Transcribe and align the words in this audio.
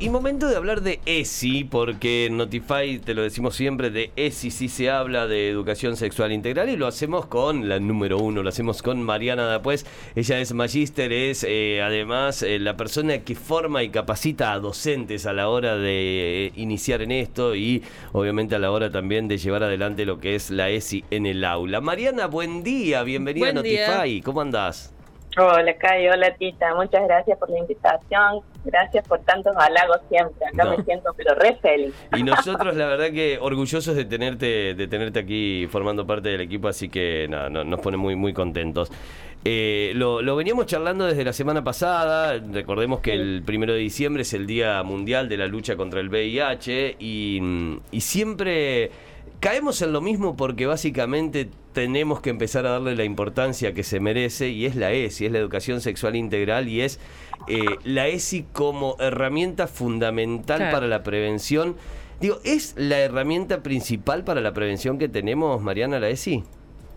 Y 0.00 0.10
momento 0.10 0.46
de 0.46 0.54
hablar 0.54 0.82
de 0.82 1.00
ESI, 1.06 1.64
porque 1.64 2.26
en 2.26 2.36
Notify, 2.36 3.00
te 3.00 3.14
lo 3.14 3.22
decimos 3.22 3.56
siempre, 3.56 3.90
de 3.90 4.12
ESI 4.14 4.52
sí 4.52 4.68
se 4.68 4.90
habla 4.90 5.26
de 5.26 5.50
educación 5.50 5.96
sexual 5.96 6.30
integral 6.30 6.68
y 6.68 6.76
lo 6.76 6.86
hacemos 6.86 7.26
con 7.26 7.68
la 7.68 7.80
número 7.80 8.18
uno, 8.18 8.44
lo 8.44 8.48
hacemos 8.48 8.80
con 8.80 9.02
Mariana 9.02 9.46
Dapuez. 9.46 9.84
Ella 10.14 10.38
es 10.38 10.54
magíster, 10.54 11.12
es 11.12 11.42
eh, 11.42 11.82
además 11.82 12.44
eh, 12.44 12.60
la 12.60 12.76
persona 12.76 13.18
que 13.24 13.34
forma 13.34 13.82
y 13.82 13.88
capacita 13.88 14.52
a 14.52 14.60
docentes 14.60 15.26
a 15.26 15.32
la 15.32 15.48
hora 15.48 15.74
de 15.74 16.46
eh, 16.46 16.52
iniciar 16.54 17.02
en 17.02 17.10
esto 17.10 17.56
y 17.56 17.82
obviamente 18.12 18.54
a 18.54 18.60
la 18.60 18.70
hora 18.70 18.92
también 18.92 19.26
de 19.26 19.38
llevar 19.38 19.64
adelante 19.64 20.06
lo 20.06 20.20
que 20.20 20.36
es 20.36 20.50
la 20.50 20.68
ESI 20.68 21.06
en 21.10 21.26
el 21.26 21.44
aula. 21.44 21.80
Mariana, 21.80 22.28
buen 22.28 22.62
día, 22.62 23.02
bienvenida 23.02 23.48
a 23.48 23.52
Notify, 23.52 24.22
¿cómo 24.22 24.42
andás? 24.42 24.94
Hola, 25.36 25.72
Kai, 25.76 26.08
hola, 26.08 26.34
Tita. 26.34 26.74
Muchas 26.74 27.06
gracias 27.06 27.38
por 27.38 27.48
la 27.50 27.58
invitación. 27.58 28.42
Gracias 28.70 29.08
por 29.08 29.20
tantos 29.20 29.56
halagos 29.56 29.98
siempre. 30.10 30.46
Acá 30.46 30.64
me 30.66 30.82
siento 30.84 31.14
pero 31.16 31.34
re 31.34 31.56
feliz. 31.56 31.94
Y 32.16 32.22
nosotros, 32.22 32.76
la 32.76 32.86
verdad 32.86 33.10
que 33.10 33.38
orgullosos 33.40 33.96
de 33.96 34.04
tenerte 34.04 34.74
de 34.74 34.86
tenerte 34.88 35.18
aquí 35.20 35.66
formando 35.70 36.06
parte 36.06 36.28
del 36.28 36.42
equipo, 36.42 36.68
así 36.68 36.88
que 36.88 37.26
nada, 37.28 37.48
nos 37.48 37.80
pone 37.80 37.96
muy, 37.96 38.14
muy 38.14 38.32
contentos. 38.34 38.90
Eh, 39.44 39.92
lo, 39.94 40.20
lo, 40.20 40.36
veníamos 40.36 40.66
charlando 40.66 41.06
desde 41.06 41.24
la 41.24 41.32
semana 41.32 41.64
pasada. 41.64 42.38
Recordemos 42.52 43.00
que 43.00 43.14
el 43.14 43.42
primero 43.46 43.72
de 43.72 43.78
diciembre 43.78 44.22
es 44.22 44.34
el 44.34 44.46
Día 44.46 44.82
Mundial 44.82 45.28
de 45.28 45.36
la 45.38 45.46
Lucha 45.46 45.76
contra 45.76 46.00
el 46.00 46.08
VIH 46.10 46.96
y, 46.98 47.40
y 47.90 48.00
siempre 48.00 48.90
caemos 49.40 49.82
en 49.82 49.92
lo 49.92 50.00
mismo 50.00 50.36
porque 50.36 50.66
básicamente 50.66 51.48
tenemos 51.72 52.20
que 52.20 52.30
empezar 52.30 52.66
a 52.66 52.70
darle 52.70 52.96
la 52.96 53.04
importancia 53.04 53.74
que 53.74 53.82
se 53.82 54.00
merece 54.00 54.48
y 54.48 54.66
es 54.66 54.74
la 54.74 54.92
ESI, 54.92 55.26
es 55.26 55.32
la 55.32 55.38
educación 55.38 55.80
sexual 55.80 56.16
integral 56.16 56.68
y 56.68 56.80
es 56.80 56.98
eh, 57.46 57.64
la 57.84 58.08
ESI 58.08 58.46
como 58.52 58.96
herramienta 58.98 59.66
fundamental 59.66 60.70
para 60.70 60.86
la 60.86 61.02
prevención. 61.02 61.76
Digo, 62.20 62.38
¿es 62.44 62.74
la 62.76 62.98
herramienta 62.98 63.62
principal 63.62 64.24
para 64.24 64.40
la 64.40 64.52
prevención 64.52 64.98
que 64.98 65.08
tenemos, 65.08 65.62
Mariana, 65.62 66.00
la 66.00 66.08
ESI? 66.08 66.42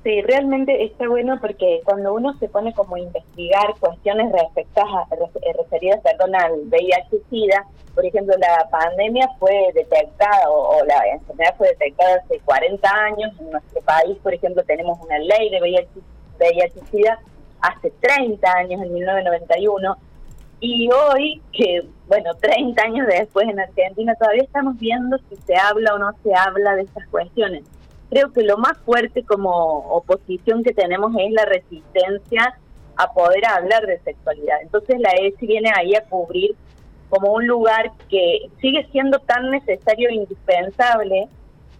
Sí, 0.03 0.19
realmente 0.23 0.83
está 0.83 1.07
bueno 1.07 1.37
porque 1.39 1.81
cuando 1.83 2.15
uno 2.15 2.35
se 2.39 2.49
pone 2.49 2.73
como 2.73 2.95
a 2.95 2.99
investigar 2.99 3.75
cuestiones 3.79 4.31
respectas 4.31 4.85
eh, 5.11 5.53
referidas 5.55 5.99
perdón, 6.01 6.33
al 6.35 6.53
VIH-Sida, 6.69 7.67
por 7.93 8.03
ejemplo, 8.03 8.33
la 8.39 8.67
pandemia 8.71 9.29
fue 9.37 9.69
detectada 9.75 10.49
o, 10.49 10.83
la 10.85 11.07
enfermedad 11.07 11.55
fue 11.55 11.67
detectada 11.67 12.15
hace 12.15 12.39
40 12.39 12.89
años. 12.89 13.31
En 13.39 13.51
nuestro 13.51 13.81
país, 13.81 14.17
por 14.23 14.33
ejemplo, 14.33 14.63
tenemos 14.63 14.97
una 15.01 15.19
ley 15.19 15.51
de 15.51 15.59
VIH-Sida 15.59 17.19
hace 17.61 17.91
30 17.91 18.51
años, 18.53 18.81
en 18.81 18.93
1991. 18.93 19.97
Y 20.61 20.89
hoy, 20.91 21.41
que 21.53 21.85
bueno, 22.07 22.33
30 22.35 22.81
años 22.81 23.05
después 23.05 23.47
en 23.47 23.59
Argentina, 23.59 24.15
todavía 24.15 24.43
estamos 24.43 24.79
viendo 24.79 25.19
si 25.29 25.35
se 25.35 25.55
habla 25.55 25.93
o 25.93 25.99
no 25.99 26.11
se 26.23 26.33
habla 26.33 26.75
de 26.75 26.83
estas 26.83 27.07
cuestiones 27.09 27.63
creo 28.11 28.31
que 28.33 28.43
lo 28.43 28.57
más 28.57 28.77
fuerte 28.79 29.23
como 29.23 29.49
oposición 29.87 30.63
que 30.63 30.73
tenemos 30.73 31.13
es 31.17 31.31
la 31.31 31.45
resistencia 31.45 32.59
a 32.97 33.13
poder 33.13 33.45
hablar 33.45 33.87
de 33.87 33.99
sexualidad. 34.01 34.61
Entonces 34.61 34.99
la 34.99 35.11
ESI 35.11 35.47
viene 35.47 35.71
ahí 35.73 35.95
a 35.95 36.03
cubrir 36.03 36.53
como 37.09 37.31
un 37.31 37.47
lugar 37.47 37.91
que 38.09 38.49
sigue 38.59 38.85
siendo 38.91 39.17
tan 39.19 39.49
necesario 39.49 40.09
e 40.09 40.15
indispensable 40.15 41.29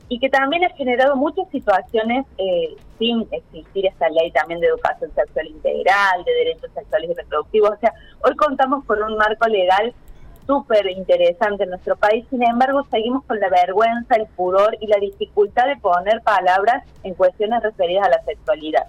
y 0.08 0.20
que 0.20 0.30
también 0.30 0.64
ha 0.64 0.70
generado 0.70 1.18
muchas 1.18 1.50
situaciones 1.50 2.26
eh, 2.38 2.76
sin 2.98 3.28
existir 3.32 3.86
esta 3.86 4.10
ley 4.10 4.32
también 4.32 4.62
de 4.62 4.68
educación 4.68 5.12
sexual 5.14 5.48
integral, 5.48 6.24
de 6.26 6.34
derechos 6.34 6.72
sexuales 6.74 7.12
y 7.12 7.14
reproductivos. 7.14 7.72
O 7.72 7.80
sea, 7.80 7.94
hoy 8.24 8.36
contamos 8.38 8.86
con 8.86 9.04
un 9.04 9.18
marco 9.18 9.48
legal 9.50 9.94
súper 10.46 10.90
interesante 10.90 11.64
en 11.64 11.72
nuestro 11.72 11.96
país, 11.96 12.26
sin 12.30 12.44
embargo 12.44 12.86
seguimos 12.90 13.24
con 13.26 13.40
la 13.40 13.50
vergüenza, 13.50 14.16
el 14.16 14.28
pudor 14.28 14.78
y 14.80 14.88
la 14.88 14.98
dificultad 14.98 15.68
de 15.68 15.78
poner 15.78 16.22
palabras 16.22 16.84
en 17.04 17.14
cuestiones 17.14 17.64
referidas 17.64 18.08
a 18.08 18.10
la 18.10 18.24
sexualidad. 18.24 18.88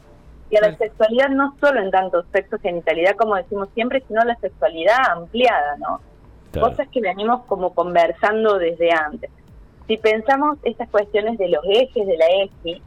Y 0.50 0.56
a 0.56 0.60
la 0.60 0.76
sexualidad 0.76 1.30
no 1.30 1.56
solo 1.60 1.80
en 1.80 1.90
tanto 1.90 2.24
sexo, 2.32 2.58
genitalidad, 2.58 3.16
como 3.16 3.36
decimos 3.36 3.68
siempre, 3.74 4.02
sino 4.06 4.22
la 4.22 4.36
sexualidad 4.36 4.98
ampliada, 5.10 5.76
¿no? 5.78 6.00
Cosas 6.60 6.86
que 6.88 7.00
venimos 7.00 7.42
como 7.46 7.72
conversando 7.72 8.58
desde 8.58 8.92
antes. 8.92 9.30
Si 9.86 9.96
pensamos 9.96 10.58
estas 10.64 10.90
cuestiones 10.90 11.38
de 11.38 11.48
los 11.48 11.64
ejes 11.64 12.06
de 12.06 12.16
la 12.18 12.26
ESI, 12.26 12.82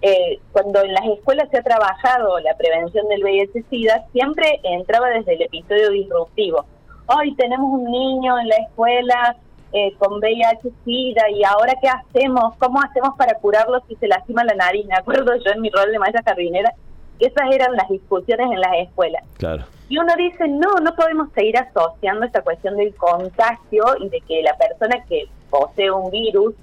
eh, 0.00 0.40
cuando 0.52 0.82
en 0.82 0.94
las 0.94 1.06
escuelas 1.08 1.50
se 1.50 1.58
ha 1.58 1.62
trabajado 1.62 2.38
la 2.40 2.56
prevención 2.56 3.06
del 3.08 3.22
VIH-Sida, 3.22 4.06
siempre 4.12 4.58
entraba 4.62 5.10
desde 5.10 5.34
el 5.34 5.42
episodio 5.42 5.90
disruptivo 5.90 6.64
hoy 7.06 7.34
tenemos 7.34 7.70
un 7.72 7.84
niño 7.84 8.38
en 8.38 8.48
la 8.48 8.56
escuela 8.56 9.36
eh, 9.72 9.94
con 9.98 10.20
VIH-Sida 10.20 11.30
y 11.30 11.44
ahora 11.44 11.74
qué 11.80 11.88
hacemos, 11.88 12.54
cómo 12.58 12.80
hacemos 12.80 13.10
para 13.16 13.34
curarlo 13.34 13.80
si 13.88 13.94
se 13.96 14.08
lastima 14.08 14.44
la 14.44 14.54
nariz. 14.54 14.86
Me 14.86 14.96
acuerdo 14.96 15.32
yo 15.36 15.52
en 15.52 15.60
mi 15.60 15.70
rol 15.70 15.92
de 15.92 15.98
maestra 15.98 16.22
jardinera, 16.24 16.72
esas 17.20 17.52
eran 17.52 17.74
las 17.74 17.88
discusiones 17.88 18.50
en 18.50 18.60
las 18.60 18.72
escuelas. 18.78 19.22
Claro. 19.36 19.64
Y 19.88 19.98
uno 19.98 20.12
dice, 20.16 20.48
no, 20.48 20.76
no 20.82 20.94
podemos 20.94 21.30
seguir 21.32 21.56
asociando 21.58 22.24
esta 22.24 22.42
cuestión 22.42 22.76
del 22.76 22.94
contagio 22.94 23.84
y 24.00 24.08
de 24.08 24.20
que 24.22 24.42
la 24.42 24.56
persona 24.56 25.04
que 25.08 25.28
posee 25.50 25.90
un 25.90 26.10
virus 26.10 26.54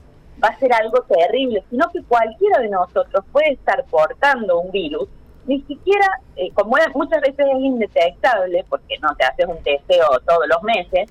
va 0.44 0.50
a 0.50 0.60
ser 0.60 0.74
algo 0.74 1.02
terrible, 1.04 1.64
sino 1.70 1.90
que 1.92 2.04
cualquiera 2.04 2.60
de 2.60 2.70
nosotros 2.70 3.24
puede 3.32 3.54
estar 3.54 3.84
portando 3.86 4.60
un 4.60 4.72
virus 4.72 5.08
ni 5.48 5.62
siquiera, 5.62 6.06
eh, 6.36 6.52
como 6.54 6.76
muchas 6.94 7.22
veces 7.22 7.46
es 7.48 7.60
indetectable, 7.60 8.66
porque 8.70 8.98
no 9.00 9.16
te 9.16 9.26
haces 9.26 9.46
un 9.48 9.62
testeo 9.64 10.06
todos 10.26 10.48
los 10.48 10.62
meses, 10.64 11.10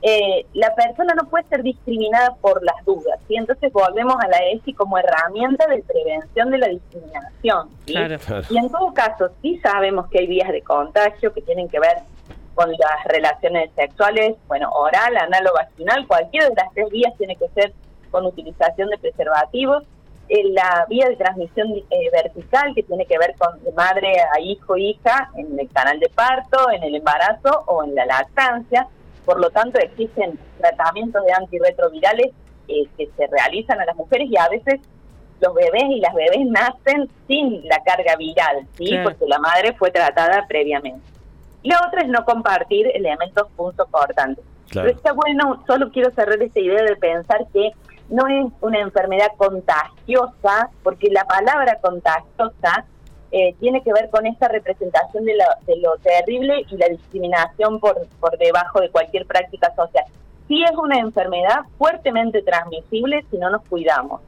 eh, 0.00 0.46
la 0.52 0.74
persona 0.74 1.14
no 1.14 1.28
puede 1.28 1.44
ser 1.48 1.62
discriminada 1.62 2.36
por 2.40 2.62
las 2.62 2.84
dudas. 2.84 3.18
y 3.28 3.36
Entonces 3.36 3.72
volvemos 3.72 4.16
a 4.20 4.28
la 4.28 4.38
ESI 4.50 4.72
como 4.74 4.98
herramienta 4.98 5.66
de 5.66 5.82
prevención 5.82 6.50
de 6.50 6.58
la 6.58 6.68
discriminación. 6.68 7.68
Y 8.50 8.58
en 8.58 8.70
todo 8.70 8.92
caso, 8.94 9.30
sí 9.42 9.58
sabemos 9.60 10.08
que 10.08 10.20
hay 10.20 10.26
vías 10.26 10.50
de 10.50 10.62
contagio 10.62 11.32
que 11.32 11.42
tienen 11.42 11.68
que 11.68 11.80
ver 11.80 11.98
con 12.54 12.70
las 12.70 13.04
relaciones 13.06 13.70
sexuales, 13.76 14.36
bueno, 14.48 14.68
oral, 14.70 15.16
anal 15.16 15.46
o 15.46 15.54
vaginal, 15.54 16.06
cualquiera 16.06 16.48
de 16.48 16.54
las 16.56 16.72
tres 16.74 16.90
vías 16.90 17.16
tiene 17.16 17.36
que 17.36 17.48
ser 17.50 17.72
con 18.10 18.26
utilización 18.26 18.90
de 18.90 18.98
preservativos 18.98 19.84
la 20.28 20.86
vía 20.88 21.08
de 21.08 21.16
transmisión 21.16 21.68
eh, 21.90 22.10
vertical 22.12 22.74
que 22.74 22.82
tiene 22.82 23.06
que 23.06 23.18
ver 23.18 23.34
con 23.38 23.62
de 23.62 23.72
madre 23.72 24.12
a 24.34 24.40
hijo, 24.40 24.76
hija, 24.76 25.30
en 25.36 25.58
el 25.58 25.68
canal 25.70 25.98
de 26.00 26.08
parto, 26.10 26.70
en 26.70 26.82
el 26.82 26.96
embarazo 26.96 27.64
o 27.66 27.84
en 27.84 27.94
la 27.94 28.04
lactancia. 28.06 28.86
Por 29.24 29.40
lo 29.40 29.50
tanto, 29.50 29.78
existen 29.78 30.38
tratamientos 30.58 31.24
de 31.24 31.32
antirretrovirales 31.32 32.28
eh, 32.68 32.86
que 32.96 33.08
se 33.16 33.26
realizan 33.26 33.80
a 33.80 33.86
las 33.86 33.96
mujeres 33.96 34.28
y 34.30 34.36
a 34.36 34.48
veces 34.48 34.80
los 35.40 35.54
bebés 35.54 35.84
y 35.90 36.00
las 36.00 36.14
bebés 36.14 36.46
nacen 36.46 37.08
sin 37.26 37.66
la 37.68 37.82
carga 37.82 38.16
viral, 38.16 38.66
¿sí? 38.76 38.90
Porque 39.02 39.26
la 39.26 39.38
madre 39.38 39.72
fue 39.74 39.90
tratada 39.90 40.44
previamente. 40.48 41.00
Y 41.62 41.70
la 41.70 41.80
otra 41.86 42.02
es 42.02 42.08
no 42.08 42.24
compartir 42.24 42.90
elementos 42.94 43.48
punzocortantes. 43.56 44.44
Pero 44.72 44.88
está 44.88 45.12
bueno, 45.12 45.62
solo 45.66 45.90
quiero 45.90 46.10
cerrar 46.10 46.42
esta 46.42 46.60
idea 46.60 46.82
de 46.82 46.96
pensar 46.96 47.46
que 47.52 47.72
no 48.08 48.26
es 48.26 48.46
una 48.60 48.80
enfermedad 48.80 49.28
contagiosa, 49.36 50.70
porque 50.82 51.10
la 51.10 51.24
palabra 51.24 51.78
contagiosa 51.80 52.84
eh, 53.30 53.54
tiene 53.60 53.82
que 53.82 53.92
ver 53.92 54.08
con 54.10 54.26
esta 54.26 54.48
representación 54.48 55.24
de 55.24 55.36
lo, 55.36 55.44
de 55.66 55.76
lo 55.80 55.96
terrible 55.98 56.64
y 56.70 56.76
la 56.76 56.88
discriminación 56.88 57.78
por, 57.78 58.06
por 58.20 58.38
debajo 58.38 58.80
de 58.80 58.90
cualquier 58.90 59.26
práctica 59.26 59.74
social. 59.74 60.04
Sí 60.46 60.62
es 60.64 60.72
una 60.76 60.98
enfermedad 60.98 61.60
fuertemente 61.76 62.42
transmisible 62.42 63.24
si 63.30 63.36
no 63.36 63.50
nos 63.50 63.62
cuidamos. 63.66 64.22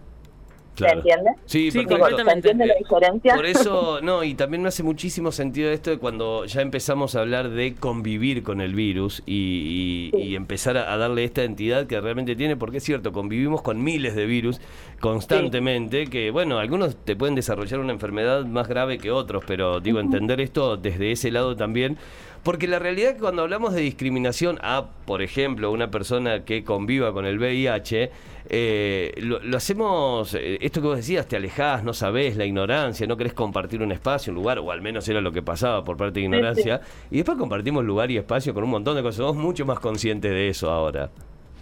¿Se 0.76 0.86
entiende? 0.86 1.30
Sí, 1.44 1.70
¿Se 1.70 1.80
entiende 1.80 2.66
la 2.66 2.74
diferencia? 2.74 3.34
Por 3.34 3.46
eso, 3.46 4.00
no, 4.02 4.24
y 4.24 4.34
también 4.34 4.62
me 4.62 4.68
hace 4.68 4.82
muchísimo 4.82 5.32
sentido 5.32 5.70
esto 5.70 5.90
de 5.90 5.98
cuando 5.98 6.44
ya 6.46 6.62
empezamos 6.62 7.14
a 7.14 7.20
hablar 7.20 7.50
de 7.50 7.74
convivir 7.74 8.42
con 8.42 8.60
el 8.60 8.74
virus 8.74 9.22
y, 9.26 10.10
empezar 10.34 10.76
a, 10.76 10.96
darle 10.96 11.24
esta 11.24 11.42
entidad 11.42 11.86
que 11.86 12.00
realmente 12.00 12.36
tiene, 12.36 12.56
porque 12.56 12.78
es 12.78 12.84
cierto, 12.84 13.12
convivimos 13.12 13.62
con 13.62 13.82
miles 13.82 14.14
de 14.14 14.26
virus 14.26 14.60
constantemente, 15.00 16.06
que 16.06 16.30
bueno, 16.30 16.58
algunos 16.58 16.96
te 16.96 17.16
pueden 17.16 17.34
desarrollar 17.34 17.80
una 17.80 17.92
enfermedad 17.92 18.44
más 18.46 18.68
grave 18.68 18.98
que 18.98 19.10
otros, 19.10 19.44
pero 19.46 19.80
digo, 19.80 20.00
entender 20.00 20.40
esto 20.40 20.76
desde 20.76 21.12
ese 21.12 21.30
lado 21.30 21.56
también 21.56 21.98
porque 22.42 22.66
la 22.66 22.78
realidad 22.78 23.10
es 23.10 23.14
que 23.16 23.20
cuando 23.20 23.42
hablamos 23.42 23.74
de 23.74 23.82
discriminación 23.82 24.58
a, 24.62 24.86
por 25.06 25.20
ejemplo, 25.20 25.70
una 25.70 25.90
persona 25.90 26.44
que 26.44 26.64
conviva 26.64 27.12
con 27.12 27.26
el 27.26 27.38
VIH, 27.38 28.10
eh, 28.48 29.12
lo, 29.18 29.56
hacemos, 29.56 30.34
eh, 30.34 30.58
esto 30.62 30.80
que 30.80 30.86
vos 30.86 30.96
decías, 30.96 31.26
te 31.26 31.36
alejás, 31.36 31.84
no 31.84 31.92
sabés, 31.92 32.36
la 32.36 32.46
ignorancia, 32.46 33.06
no 33.06 33.16
querés 33.16 33.34
compartir 33.34 33.82
un 33.82 33.92
espacio, 33.92 34.32
un 34.32 34.36
lugar, 34.36 34.58
o 34.58 34.70
al 34.70 34.80
menos 34.80 35.06
era 35.08 35.20
lo 35.20 35.32
que 35.32 35.42
pasaba 35.42 35.84
por 35.84 35.96
parte 35.96 36.14
de 36.14 36.22
ignorancia, 36.22 36.80
y 37.10 37.16
después 37.18 37.36
compartimos 37.36 37.84
lugar 37.84 38.10
y 38.10 38.16
espacio 38.16 38.54
con 38.54 38.64
un 38.64 38.70
montón 38.70 38.96
de 38.96 39.02
cosas, 39.02 39.18
somos 39.18 39.36
mucho 39.36 39.66
más 39.66 39.78
conscientes 39.78 40.30
de 40.30 40.48
eso 40.48 40.70
ahora. 40.70 41.10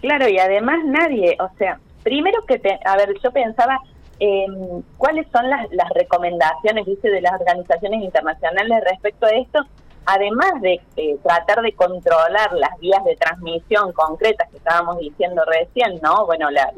Claro, 0.01 0.29
y 0.29 0.39
además 0.39 0.79
nadie, 0.85 1.35
o 1.41 1.49
sea, 1.57 1.77
primero 2.03 2.41
que, 2.47 2.57
te, 2.57 2.79
a 2.85 2.95
ver, 2.95 3.13
yo 3.21 3.31
pensaba, 3.31 3.77
em, 4.19 4.81
cuáles 4.97 5.27
son 5.33 5.49
las, 5.49 5.69
las 5.71 5.89
recomendaciones, 5.89 6.85
dice, 6.85 7.09
de 7.09 7.21
las 7.21 7.33
organizaciones 7.33 8.01
internacionales 8.01 8.81
respecto 8.89 9.25
a 9.25 9.31
esto, 9.31 9.59
además 10.05 10.61
de 10.61 10.81
eh, 10.95 11.17
tratar 11.23 11.61
de 11.61 11.73
controlar 11.73 12.53
las 12.53 12.77
vías 12.79 13.03
de 13.03 13.15
transmisión 13.15 13.91
concretas 13.93 14.49
que 14.49 14.57
estábamos 14.57 14.99
diciendo 14.99 15.43
recién, 15.45 15.99
¿no? 16.01 16.25
Bueno, 16.25 16.49
la, 16.49 16.71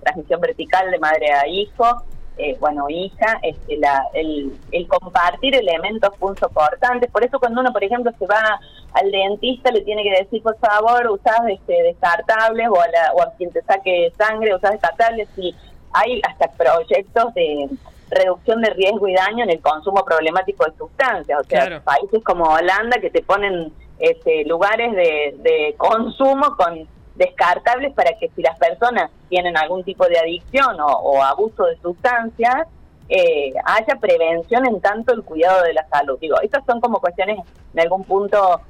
transmisión 0.00 0.40
vertical 0.42 0.90
de 0.90 0.98
madre 0.98 1.32
a 1.32 1.48
hijo, 1.48 2.04
eh, 2.36 2.58
bueno, 2.60 2.90
hija, 2.90 3.38
este, 3.42 3.78
la, 3.78 4.04
el, 4.12 4.52
compartir 4.86 5.54
elementos 5.54 6.14
punzocortantes. 6.18 7.10
Por 7.10 7.24
eso 7.24 7.38
cuando 7.38 7.62
uno, 7.62 7.72
por 7.72 7.82
ejemplo, 7.82 8.12
se 8.18 8.26
va 8.26 8.60
al 8.92 9.10
dentista, 9.10 9.70
le 9.70 9.80
tiene 9.80 10.02
que 10.02 10.24
decir, 10.24 10.42
por 10.42 10.58
favor, 10.58 11.10
usás 11.10 11.40
este, 11.48 11.82
descartables, 11.84 12.68
o 12.68 12.78
a, 12.78 12.88
la, 12.88 13.12
o 13.14 13.22
a 13.22 13.32
quien 13.32 13.50
te 13.50 13.62
saque 13.62 14.12
sangre, 14.18 14.54
usás 14.54 14.72
descartables, 14.72 15.26
y 15.38 15.54
hay 15.94 16.20
hasta 16.28 16.50
proyectos 16.50 17.32
de 17.32 17.70
reducción 18.14 18.60
de 18.60 18.70
riesgo 18.70 19.08
y 19.08 19.14
daño 19.14 19.44
en 19.44 19.50
el 19.50 19.60
consumo 19.60 20.04
problemático 20.04 20.64
de 20.64 20.76
sustancias. 20.76 21.40
O 21.40 21.44
sea, 21.44 21.80
países 21.82 22.22
como 22.24 22.44
Holanda 22.44 22.98
que 23.00 23.10
te 23.10 23.22
ponen 23.22 23.72
este, 23.98 24.44
lugares 24.44 24.92
de, 24.94 25.74
consumo 25.76 26.56
con 26.56 26.88
descartables 27.14 27.92
para 27.94 28.18
que 28.18 28.28
si 28.34 28.42
las 28.42 28.58
personas 28.58 29.10
tienen 29.28 29.56
algún 29.56 29.84
tipo 29.84 30.06
de 30.06 30.18
adicción 30.18 30.76
o, 30.80 31.22
abuso 31.22 31.64
de 31.64 31.76
sustancias, 31.78 32.66
eh, 33.08 33.52
haya 33.64 33.96
prevención 34.00 34.66
en 34.66 34.80
tanto 34.80 35.12
el 35.12 35.22
cuidado 35.22 35.62
de 35.62 35.74
la 35.74 35.86
salud. 35.88 36.18
Digo, 36.20 36.40
estas 36.40 36.64
son 36.64 36.80
como 36.80 37.00
cuestiones 37.00 37.38
en 37.74 37.80
algún 37.80 38.04
punto 38.04 38.60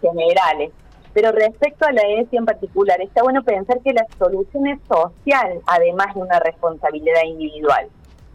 generales. 0.00 0.70
Pero 1.12 1.32
respecto 1.32 1.86
a 1.86 1.92
la 1.92 2.02
ESI 2.02 2.36
en 2.36 2.44
particular, 2.44 3.00
está 3.00 3.22
bueno 3.22 3.42
pensar 3.42 3.80
que 3.80 3.92
la 3.92 4.06
solución 4.16 4.68
es 4.68 4.78
social, 4.86 5.60
además 5.66 6.14
de 6.14 6.20
una 6.20 6.38
responsabilidad 6.38 7.24
individual 7.24 7.88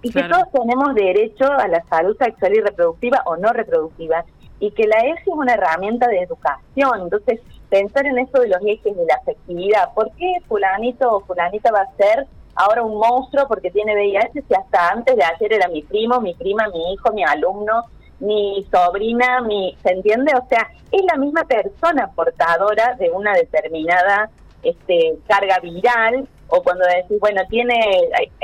y 0.05 0.11
que 0.11 0.21
todos 0.23 0.51
tenemos 0.51 0.93
derecho 0.93 1.45
a 1.51 1.67
la 1.67 1.83
salud 1.85 2.15
sexual 2.19 2.53
y 2.55 2.61
reproductiva 2.61 3.23
o 3.25 3.37
no 3.37 3.51
reproductiva 3.51 4.23
y 4.59 4.69
que 4.69 4.85
la 4.85 4.97
ESI 4.97 5.21
es 5.21 5.27
una 5.27 5.55
herramienta 5.55 6.07
de 6.07 6.19
educación. 6.19 7.01
Entonces, 7.01 7.41
pensar 7.69 8.05
en 8.05 8.19
eso 8.19 8.39
de 8.39 8.49
los 8.49 8.59
ejes 8.63 8.95
de 8.95 9.03
la 9.03 9.15
afectividad, 9.15 9.93
¿por 9.95 10.11
qué 10.11 10.35
fulanito 10.47 11.09
o 11.09 11.21
fulanita 11.21 11.71
va 11.71 11.81
a 11.81 11.95
ser 11.97 12.27
ahora 12.53 12.83
un 12.83 12.99
monstruo 12.99 13.47
porque 13.47 13.71
tiene 13.71 13.95
VIH 13.95 14.43
si 14.47 14.53
hasta 14.53 14.89
antes 14.89 15.15
de 15.15 15.23
ayer 15.23 15.53
era 15.53 15.67
mi 15.69 15.81
primo, 15.81 16.21
mi 16.21 16.35
prima, 16.35 16.67
mi 16.67 16.93
hijo, 16.93 17.11
mi 17.11 17.23
alumno, 17.23 17.85
mi 18.19 18.63
sobrina, 18.71 19.41
mi, 19.41 19.75
¿se 19.81 19.91
entiende? 19.91 20.33
O 20.35 20.47
sea, 20.47 20.69
es 20.91 21.01
la 21.11 21.17
misma 21.17 21.45
persona 21.45 22.11
portadora 22.15 22.95
de 22.99 23.09
una 23.09 23.33
determinada 23.33 24.29
este, 24.61 25.17
carga 25.27 25.57
viral 25.63 26.27
o 26.47 26.61
cuando 26.61 26.85
decís, 26.85 27.19
bueno, 27.19 27.41
tiene, 27.49 27.79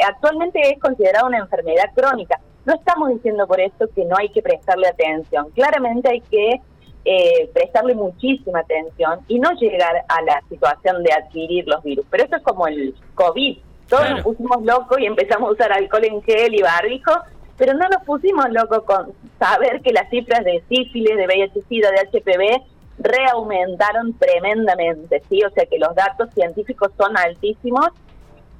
actualmente 0.07 0.59
es 0.61 0.79
considerada 0.79 1.27
una 1.27 1.39
enfermedad 1.39 1.85
crónica. 1.95 2.39
No 2.65 2.75
estamos 2.75 3.09
diciendo 3.09 3.47
por 3.47 3.59
esto 3.59 3.87
que 3.95 4.05
no 4.05 4.15
hay 4.17 4.29
que 4.29 4.41
prestarle 4.41 4.87
atención. 4.87 5.49
Claramente 5.51 6.09
hay 6.09 6.21
que 6.21 6.61
eh, 7.03 7.49
prestarle 7.53 7.95
muchísima 7.95 8.59
atención 8.59 9.19
y 9.27 9.39
no 9.39 9.51
llegar 9.53 10.03
a 10.07 10.21
la 10.21 10.41
situación 10.49 11.03
de 11.03 11.13
adquirir 11.13 11.67
los 11.67 11.83
virus. 11.83 12.05
Pero 12.09 12.25
eso 12.25 12.35
es 12.35 12.43
como 12.43 12.67
el 12.67 12.95
COVID. 13.15 13.57
Todos 13.89 14.09
nos 14.09 14.21
pusimos 14.21 14.63
locos 14.63 14.99
y 14.99 15.05
empezamos 15.05 15.49
a 15.49 15.53
usar 15.53 15.73
alcohol 15.73 16.05
en 16.05 16.21
gel 16.21 16.53
y 16.53 16.61
barbijo, 16.61 17.11
pero 17.57 17.73
no 17.73 17.89
nos 17.89 18.03
pusimos 18.05 18.49
locos 18.51 18.83
con 18.83 19.13
saber 19.37 19.81
que 19.81 19.91
las 19.91 20.09
cifras 20.09 20.45
de 20.45 20.63
sífilis, 20.69 21.17
de 21.17 21.25
VIH-Sida, 21.25 21.89
de 21.91 22.19
HPV 22.19 22.63
reaumentaron 23.01 24.13
tremendamente, 24.17 25.21
¿sí? 25.29 25.43
O 25.43 25.49
sea 25.49 25.65
que 25.65 25.79
los 25.79 25.93
datos 25.95 26.29
científicos 26.33 26.91
son 26.97 27.17
altísimos 27.17 27.89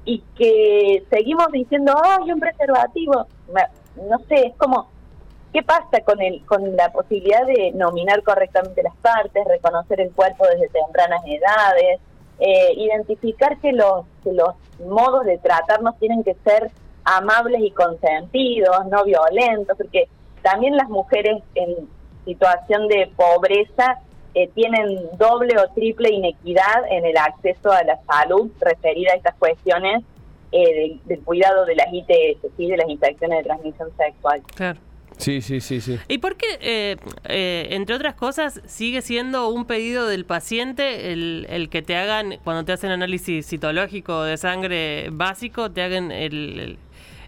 y 0.04 0.22
que 0.36 1.04
seguimos 1.10 1.46
diciendo, 1.52 1.94
¡ay, 2.02 2.32
un 2.32 2.40
preservativo! 2.40 3.26
No 3.96 4.18
sé, 4.28 4.46
es 4.46 4.56
como, 4.56 4.88
¿qué 5.52 5.62
pasa 5.62 6.00
con, 6.04 6.20
el, 6.20 6.44
con 6.46 6.76
la 6.76 6.90
posibilidad 6.90 7.46
de 7.46 7.72
nominar 7.72 8.22
correctamente 8.22 8.82
las 8.82 8.96
partes, 8.96 9.44
reconocer 9.46 10.00
el 10.00 10.12
cuerpo 10.12 10.46
desde 10.46 10.68
tempranas 10.68 11.22
edades, 11.26 12.00
eh, 12.40 12.72
identificar 12.76 13.58
que 13.58 13.72
los, 13.72 14.04
que 14.24 14.32
los 14.32 14.54
modos 14.84 15.24
de 15.24 15.38
tratarnos 15.38 15.96
tienen 15.98 16.24
que 16.24 16.34
ser 16.44 16.70
amables 17.04 17.60
y 17.62 17.70
consentidos, 17.70 18.86
no 18.86 19.04
violentos, 19.04 19.76
porque 19.76 20.08
también 20.42 20.76
las 20.76 20.88
mujeres 20.88 21.42
en 21.54 21.88
situación 22.24 22.88
de 22.88 23.12
pobreza 23.16 24.00
eh, 24.34 24.48
tienen 24.54 24.98
doble 25.18 25.58
o 25.58 25.68
triple 25.74 26.10
inequidad 26.10 26.90
en 26.90 27.04
el 27.04 27.16
acceso 27.18 27.70
a 27.70 27.82
la 27.84 28.00
salud 28.04 28.50
referida 28.60 29.12
a 29.12 29.16
estas 29.16 29.34
cuestiones 29.34 30.02
eh, 30.52 30.98
del, 31.04 31.20
cuidado 31.20 31.66
de 31.66 31.76
las 31.76 31.88
ITS, 31.92 32.40
¿sí? 32.56 32.66
de 32.66 32.76
las 32.78 32.88
infecciones 32.88 33.38
de 33.38 33.44
transmisión 33.44 33.90
sexual. 33.96 34.42
Claro. 34.54 34.78
Sí, 35.18 35.42
sí, 35.42 35.60
sí, 35.60 35.82
sí. 35.82 35.98
¿Y 36.08 36.18
por 36.18 36.36
qué, 36.36 36.46
eh, 36.60 37.66
entre 37.70 37.94
otras 37.94 38.14
cosas, 38.14 38.62
sigue 38.64 39.02
siendo 39.02 39.50
un 39.50 39.66
pedido 39.66 40.06
del 40.06 40.24
paciente 40.24 41.12
el, 41.12 41.46
el, 41.50 41.68
que 41.68 41.82
te 41.82 41.96
hagan, 41.96 42.38
cuando 42.42 42.64
te 42.64 42.72
hacen 42.72 42.90
análisis 42.90 43.46
citológico 43.46 44.22
de 44.22 44.38
sangre 44.38 45.10
básico, 45.12 45.70
te 45.70 45.82
hagan 45.82 46.10
el, 46.10 46.78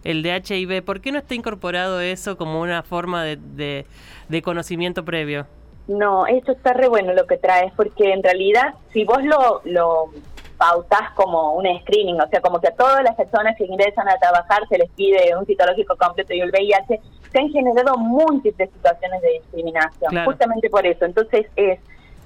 el, 0.03 0.23
de 0.23 0.43
HIV? 0.43 0.83
¿Por 0.83 1.03
qué 1.03 1.13
no 1.13 1.19
está 1.19 1.35
incorporado 1.35 2.01
eso 2.01 2.39
como 2.39 2.63
una 2.63 2.83
forma 2.83 3.23
de, 3.25 3.85
de 4.29 4.43
conocimiento 4.43 5.05
previo? 5.05 5.47
No, 5.87 6.27
eso 6.27 6.53
está 6.53 6.73
re 6.73 6.89
bueno 6.89 7.13
lo 7.13 7.27
que 7.27 7.37
traes, 7.37 7.73
porque 7.77 8.13
en 8.13 8.23
realidad, 8.23 8.75
si 8.93 9.05
vos 9.05 9.23
lo, 9.23 9.61
lo 9.65 10.11
pautás 10.57 11.11
como 11.15 11.55
un 11.55 11.67
screening, 11.81 12.21
o 12.21 12.29
sea, 12.29 12.41
como 12.41 12.61
que 12.61 12.69
a 12.69 12.75
todas 12.75 13.03
las 13.03 13.15
personas 13.17 13.57
que 13.57 13.65
ingresan 13.65 14.09
a 14.09 14.17
trabajar 14.17 14.67
se 14.69 14.79
les 14.79 14.91
pide 14.91 15.37
un 15.37 15.45
citológico 15.45 15.97
completo 15.97 16.33
y 16.33 16.41
el 16.41 16.51
VIH, 16.51 17.01
se 17.31 17.39
han 17.39 17.51
generado 17.51 17.97
múltiples 17.99 18.71
situaciones 18.71 19.21
de 19.21 19.33
discriminación, 19.41 20.25
justamente 20.25 20.71
por 20.71 20.87
eso. 20.87 21.05
Entonces, 21.05 21.47
es 21.57 21.81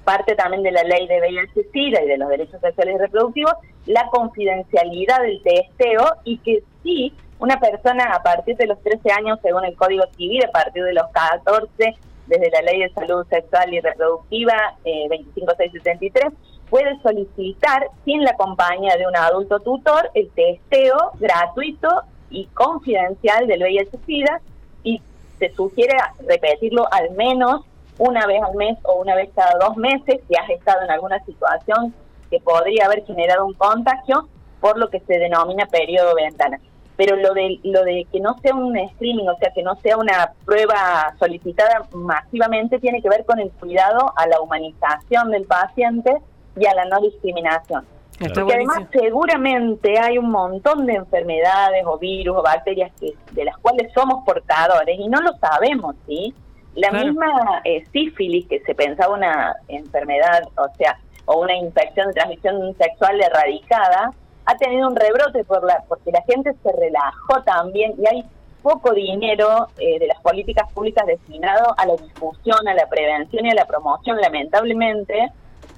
parte 0.05 0.35
también 0.35 0.63
de 0.63 0.71
la 0.71 0.83
ley 0.83 1.07
de 1.07 1.19
VIH-Sida 1.19 2.03
y 2.03 2.07
de 2.07 2.17
los 2.17 2.29
derechos 2.29 2.61
sexuales 2.61 2.95
y 2.95 2.97
reproductivos, 2.99 3.53
la 3.85 4.07
confidencialidad 4.07 5.21
del 5.21 5.41
testeo 5.43 6.05
y 6.23 6.37
que 6.39 6.63
sí, 6.83 7.13
una 7.39 7.59
persona 7.59 8.05
a 8.13 8.23
partir 8.23 8.55
de 8.57 8.67
los 8.67 8.81
13 8.81 9.11
años, 9.11 9.39
según 9.41 9.65
el 9.65 9.75
Código 9.75 10.03
Civil, 10.15 10.43
a 10.45 10.51
partir 10.51 10.83
de 10.83 10.93
los 10.93 11.07
14, 11.11 11.95
desde 12.29 12.51
la 12.51 12.61
Ley 12.61 12.81
de 12.81 12.93
Salud 12.93 13.25
Sexual 13.27 13.73
y 13.73 13.81
Reproductiva 13.81 14.75
eh, 14.85 15.07
25673, 15.09 16.33
puede 16.69 17.01
solicitar, 17.01 17.87
sin 18.05 18.23
la 18.23 18.33
compañía 18.33 18.95
de 18.95 19.07
un 19.07 19.15
adulto 19.15 19.59
tutor, 19.59 20.11
el 20.13 20.29
testeo 20.29 21.11
gratuito 21.19 21.89
y 22.29 22.45
confidencial 22.53 23.47
del 23.47 23.63
VIH-Sida 23.63 24.41
y 24.83 25.01
se 25.39 25.51
sugiere 25.55 25.97
repetirlo 26.27 26.87
al 26.91 27.11
menos 27.11 27.65
una 27.97 28.27
vez 28.27 28.41
al 28.43 28.55
mes 28.55 28.77
o 28.83 29.01
una 29.01 29.15
vez 29.15 29.29
cada 29.35 29.57
dos 29.59 29.75
meses 29.75 30.21
si 30.27 30.35
has 30.35 30.49
estado 30.51 30.83
en 30.83 30.91
alguna 30.91 31.19
situación 31.25 31.93
que 32.29 32.39
podría 32.39 32.85
haber 32.85 33.03
generado 33.05 33.45
un 33.45 33.53
contagio 33.53 34.29
por 34.61 34.77
lo 34.77 34.89
que 34.89 34.99
se 35.01 35.17
denomina 35.17 35.65
periodo 35.65 36.13
ventana 36.15 36.59
pero 36.99 37.15
lo 37.15 37.33
de 37.33 37.61
lo 37.63 37.85
de 37.85 38.05
que 38.11 38.19
no 38.19 38.37
sea 38.39 38.53
un 38.53 38.75
streaming, 38.75 39.29
o 39.29 39.37
sea, 39.37 39.53
que 39.55 39.63
no 39.63 39.73
sea 39.77 39.95
una 39.95 40.33
prueba 40.43 41.15
solicitada 41.17 41.87
masivamente, 41.93 42.77
tiene 42.77 43.01
que 43.01 43.07
ver 43.07 43.23
con 43.23 43.39
el 43.39 43.51
cuidado 43.51 44.11
a 44.17 44.27
la 44.27 44.41
humanización 44.41 45.31
del 45.31 45.45
paciente 45.45 46.13
y 46.57 46.65
a 46.65 46.73
la 46.73 46.83
no 46.83 46.99
discriminación. 46.99 47.85
Porque 48.19 48.53
además 48.53 48.81
seguramente 48.91 49.97
hay 49.97 50.17
un 50.17 50.29
montón 50.29 50.85
de 50.87 50.95
enfermedades 50.95 51.85
o 51.85 51.97
virus 51.97 52.35
o 52.35 52.43
bacterias 52.43 52.91
que, 52.99 53.13
de 53.31 53.45
las 53.45 53.57
cuales 53.59 53.93
somos 53.93 54.25
portadores 54.25 54.99
y 54.99 55.07
no 55.07 55.21
lo 55.21 55.31
sabemos, 55.37 55.95
¿sí? 56.05 56.33
La 56.75 56.91
misma 56.91 57.61
eh, 57.63 57.85
sífilis, 57.93 58.45
que 58.47 58.59
se 58.59 58.75
pensaba 58.75 59.15
una 59.15 59.55
enfermedad, 59.69 60.43
o 60.57 60.67
sea, 60.77 60.99
o 61.23 61.39
una 61.39 61.55
infección 61.55 62.07
de 62.07 62.13
transmisión 62.15 62.75
sexual 62.77 63.21
erradicada, 63.21 64.11
ha 64.49 64.57
tenido 64.57 64.87
un 64.87 64.95
rebrote 64.95 65.43
por 65.43 65.63
la, 65.63 65.83
porque 65.87 66.11
la 66.11 66.23
gente 66.23 66.53
se 66.63 66.71
relajó 66.71 67.43
también 67.45 67.93
y 67.99 68.07
hay 68.07 68.23
poco 68.63 68.93
dinero 68.93 69.67
eh, 69.77 69.99
de 69.99 70.07
las 70.07 70.19
políticas 70.21 70.71
públicas 70.73 71.05
destinado 71.05 71.75
a 71.77 71.85
la 71.85 71.95
discusión, 71.95 72.67
a 72.67 72.73
la 72.73 72.87
prevención 72.87 73.45
y 73.45 73.51
a 73.51 73.53
la 73.53 73.65
promoción, 73.65 74.17
lamentablemente, 74.17 75.31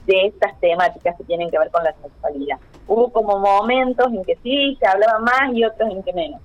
de 0.05 0.25
estas 0.25 0.57
temáticas 0.61 1.17
que 1.17 1.25
tienen 1.25 1.51
que 1.51 1.59
ver 1.59 1.69
con 1.69 1.83
la 1.83 1.93
sexualidad. 2.01 2.59
Hubo 2.87 3.11
como 3.11 3.39
momentos 3.39 4.07
en 4.07 4.23
que 4.23 4.37
sí, 4.41 4.77
se 4.79 4.87
hablaba 4.87 5.19
más 5.19 5.53
y 5.53 5.65
otros 5.65 5.91
en 5.91 6.01
que 6.01 6.13
menos. 6.13 6.41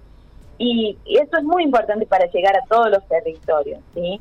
Y, 0.58 0.98
eso 1.06 1.38
es 1.38 1.44
muy 1.44 1.62
importante 1.62 2.06
para 2.06 2.26
llegar 2.26 2.56
a 2.56 2.66
todos 2.68 2.90
los 2.90 3.06
territorios, 3.06 3.80
¿sí? 3.94 4.20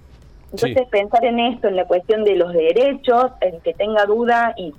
Entonces 0.52 0.88
pensar 0.90 1.26
en 1.26 1.40
esto, 1.40 1.68
en 1.68 1.76
la 1.76 1.86
cuestión 1.86 2.24
de 2.24 2.36
los 2.36 2.54
derechos, 2.54 3.32
el 3.42 3.60
que 3.62 3.74
tenga 3.74 4.06
duda 4.06 4.54
y 4.56 4.74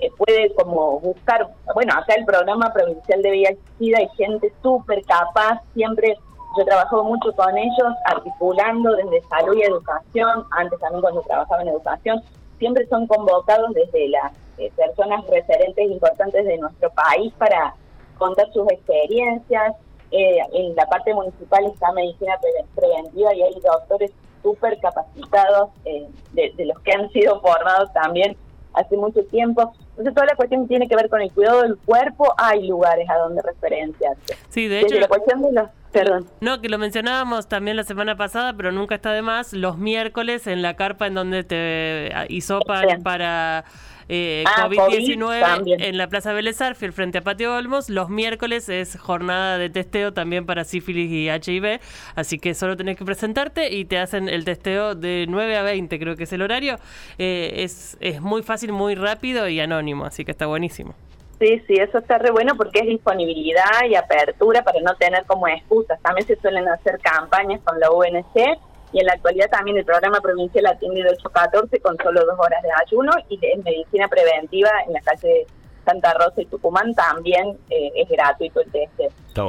eh, 0.00 0.10
puede 0.16 0.54
como 0.54 1.00
buscar, 1.00 1.48
bueno, 1.74 1.94
acá 1.94 2.14
el 2.14 2.24
programa 2.24 2.72
provincial 2.72 3.22
de 3.22 3.30
VIH-Sida 3.30 3.98
hay 3.98 4.08
gente 4.16 4.52
súper 4.62 5.02
capaz, 5.04 5.60
siempre 5.74 6.16
yo 6.58 6.64
trabajo 6.64 7.04
mucho 7.04 7.32
con 7.32 7.56
ellos, 7.56 7.94
articulando 8.06 8.92
desde 8.96 9.22
salud 9.28 9.56
y 9.56 9.62
educación, 9.62 10.44
antes 10.50 10.78
también 10.80 11.02
cuando 11.02 11.22
trabajaba 11.22 11.62
en 11.62 11.68
educación, 11.68 12.22
siempre 12.58 12.86
son 12.88 13.06
convocados 13.06 13.72
desde 13.74 14.08
las 14.08 14.32
eh, 14.58 14.70
personas 14.76 15.24
referentes 15.28 15.90
importantes 15.90 16.44
de 16.44 16.58
nuestro 16.58 16.90
país 16.90 17.32
para 17.38 17.74
contar 18.18 18.52
sus 18.52 18.70
experiencias. 18.70 19.74
eh, 20.12 20.38
en 20.52 20.74
la 20.74 20.86
parte 20.86 21.14
municipal 21.14 21.64
está 21.66 21.92
medicina 21.92 22.36
preventiva 22.74 23.32
y 23.32 23.42
hay 23.42 23.54
doctores 23.60 24.10
súper 24.42 24.78
capacitados, 24.80 25.70
eh, 25.84 26.08
de, 26.32 26.64
los 26.64 26.78
que 26.80 26.92
han 26.92 27.08
sido 27.10 27.40
formados 27.40 27.92
también 27.92 28.36
hace 28.74 28.96
mucho 28.96 29.24
tiempo. 29.24 29.72
Entonces, 29.90 30.14
toda 30.14 30.26
la 30.26 30.36
cuestión 30.36 30.66
tiene 30.66 30.88
que 30.88 30.96
ver 30.96 31.08
con 31.08 31.20
el 31.20 31.32
cuidado 31.32 31.62
del 31.62 31.76
cuerpo, 31.78 32.32
hay 32.36 32.66
lugares 32.66 33.08
a 33.08 33.16
donde 33.18 33.42
referenciarse. 33.42 34.36
Sí, 34.48 34.68
de 34.68 34.80
hecho. 34.80 34.98
la 34.98 35.08
cuestión 35.08 35.42
de 35.42 35.52
los. 35.52 35.68
Perdón. 35.92 36.26
No, 36.40 36.60
que 36.60 36.68
lo 36.68 36.78
mencionábamos 36.78 37.48
también 37.48 37.76
la 37.76 37.82
semana 37.82 38.16
pasada, 38.16 38.52
pero 38.56 38.70
nunca 38.70 38.94
está 38.94 39.12
de 39.12 39.22
más, 39.22 39.52
los 39.52 39.76
miércoles 39.76 40.46
en 40.46 40.62
la 40.62 40.74
carpa 40.74 41.08
en 41.08 41.14
donde 41.14 41.42
te 41.42 42.12
hizo 42.28 42.60
para 42.60 43.64
eh, 44.12 44.42
ah, 44.44 44.68
COVID-19 44.68 45.76
en 45.78 45.96
la 45.96 46.08
Plaza 46.08 46.32
Vélez 46.32 46.58
frente 46.74 47.18
a 47.18 47.20
Patio 47.20 47.54
Olmos. 47.54 47.88
Los 47.88 48.10
miércoles 48.10 48.68
es 48.68 48.98
jornada 48.98 49.56
de 49.56 49.70
testeo 49.70 50.12
también 50.12 50.46
para 50.46 50.64
sífilis 50.64 51.12
y 51.12 51.28
HIV, 51.30 51.80
así 52.16 52.40
que 52.40 52.54
solo 52.54 52.76
tenés 52.76 52.96
que 52.96 53.04
presentarte 53.04 53.72
y 53.72 53.84
te 53.84 53.98
hacen 53.98 54.28
el 54.28 54.44
testeo 54.44 54.96
de 54.96 55.26
9 55.28 55.56
a 55.56 55.62
20, 55.62 55.96
creo 56.00 56.16
que 56.16 56.24
es 56.24 56.32
el 56.32 56.42
horario. 56.42 56.76
Eh, 57.18 57.52
es, 57.58 57.96
es 58.00 58.20
muy 58.20 58.42
fácil, 58.42 58.72
muy 58.72 58.96
rápido 58.96 59.48
y 59.48 59.60
anónimo, 59.60 60.04
así 60.04 60.24
que 60.24 60.32
está 60.32 60.46
buenísimo. 60.46 60.94
Sí, 61.38 61.62
sí, 61.68 61.74
eso 61.74 61.98
está 61.98 62.18
re 62.18 62.32
bueno 62.32 62.54
porque 62.56 62.80
es 62.80 62.86
disponibilidad 62.86 63.84
y 63.88 63.94
apertura 63.94 64.62
para 64.62 64.80
no 64.80 64.94
tener 64.96 65.24
como 65.24 65.46
excusas. 65.46 66.00
También 66.02 66.26
se 66.26 66.34
suelen 66.36 66.68
hacer 66.68 66.98
campañas 66.98 67.60
con 67.64 67.78
la 67.78 67.92
UNC 67.92 68.58
y 68.92 69.00
en 69.00 69.06
la 69.06 69.12
actualidad 69.12 69.48
también 69.50 69.76
el 69.76 69.84
programa 69.84 70.20
provincial 70.20 70.66
atiende 70.66 71.02
de 71.02 71.10
8 71.10 71.28
a 71.28 71.32
14 71.32 71.80
con 71.80 71.96
solo 71.98 72.24
dos 72.24 72.38
horas 72.38 72.62
de 72.62 72.68
ayuno 72.84 73.12
y 73.28 73.38
en 73.42 73.62
medicina 73.62 74.08
preventiva 74.08 74.70
en 74.86 74.92
la 74.92 75.00
calle 75.00 75.46
Santa 75.84 76.12
Rosa 76.14 76.42
y 76.42 76.46
Tucumán 76.46 76.94
también 76.94 77.58
eh, 77.70 77.92
es 77.96 78.08
gratuito 78.08 78.60
el 78.60 78.70
test. 78.70 79.00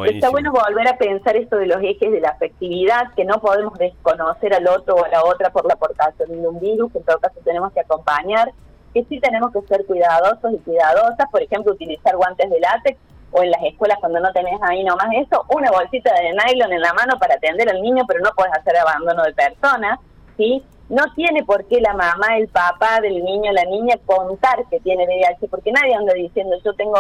Está, 0.06 0.30
bueno 0.30 0.52
volver 0.52 0.88
a 0.88 0.98
pensar 0.98 1.36
esto 1.36 1.58
de 1.58 1.68
los 1.68 1.82
ejes 1.82 2.12
de 2.12 2.22
la 2.22 2.30
afectividad, 2.30 3.14
que 3.16 3.26
no 3.26 3.42
podemos 3.42 3.78
desconocer 3.78 4.54
al 4.54 4.68
otro 4.68 4.96
o 4.96 5.06
a 5.06 5.10
la 5.10 5.24
otra 5.24 5.52
por 5.52 5.66
la 5.66 5.74
aportación 5.74 6.30
de 6.30 6.48
un 6.48 6.60
virus, 6.60 6.92
que 6.92 7.00
en 7.00 7.04
todo 7.04 7.20
caso 7.20 7.40
tenemos 7.44 7.74
que 7.74 7.82
acompañar, 7.82 8.52
que 8.94 9.04
sí 9.06 9.20
tenemos 9.20 9.52
que 9.52 9.62
ser 9.64 9.86
cuidadosos 9.86 10.54
y 10.54 10.58
cuidadosas, 10.60 11.30
por 11.32 11.42
ejemplo, 11.42 11.74
utilizar 11.74 12.16
guantes 12.16 12.50
de 12.50 12.60
látex 12.60 12.98
o 13.32 13.44
en 13.44 13.52
las 13.52 13.64
escuelas 13.64 13.98
cuando 14.00 14.20
no 14.20 14.32
tenés 14.32 14.60
ahí 14.62 14.84
nomás 14.84 15.08
eso, 15.14 15.46
una 15.50 15.72
bolsita 15.72 16.14
de 16.14 16.32
nylon 16.32 16.74
en 16.74 16.82
la 16.82 16.94
mano 16.94 17.18
para 17.20 17.36
atender 17.36 17.70
al 17.70 17.82
niño, 17.82 18.04
pero 18.08 18.20
no 18.22 18.32
puedes 18.36 18.54
hacer 18.54 18.78
abandono 18.78 19.24
de 19.24 19.34
personas, 19.34 20.00
¿sí? 20.38 20.64
No 20.90 21.04
tiene 21.16 21.44
por 21.46 21.66
qué 21.66 21.80
la 21.80 21.94
mamá, 21.94 22.38
el 22.38 22.50
papá 22.50 23.00
del 23.02 23.24
niño, 23.24 23.52
la 23.54 23.64
niña 23.64 23.96
contar 24.06 24.66
que 24.70 24.80
tiene 24.82 25.06
VIH, 25.06 25.48
porque 25.48 25.72
nadie 25.72 25.96
anda 25.96 26.14
diciendo 26.14 26.58
yo 26.66 26.74
tengo, 26.74 26.98